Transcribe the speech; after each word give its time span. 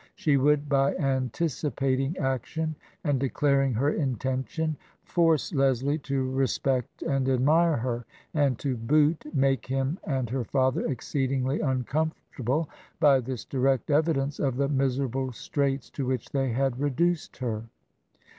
She 0.15 0.35
would, 0.35 0.67
by 0.67 0.95
anticipating 0.95 2.17
action 2.17 2.75
and 3.03 3.19
declaring 3.19 3.75
her 3.75 3.91
intention, 3.91 4.75
force 5.03 5.43
68 5.49 5.53
TRANSITION. 5.59 5.87
Leslie 5.89 5.97
to 5.99 6.31
respect 6.31 7.03
and 7.03 7.29
admire 7.29 7.77
her, 7.77 8.05
and, 8.33 8.57
to 8.57 8.75
boot, 8.77 9.23
make 9.31 9.67
him 9.67 9.99
and 10.03 10.27
her 10.31 10.43
father 10.43 10.87
exceedingly 10.87 11.59
uncomfortable 11.59 12.67
by 12.99 13.19
this 13.19 13.45
direct 13.45 13.91
evidence 13.91 14.39
of 14.39 14.57
the 14.57 14.67
miserable 14.69 15.31
straits 15.33 15.91
to 15.91 16.07
which 16.07 16.31
they 16.31 16.49
had 16.49 16.79
reduced 16.79 17.37
her. 17.37 17.65